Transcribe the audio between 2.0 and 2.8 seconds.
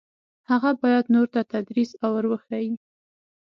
او ور وښيي.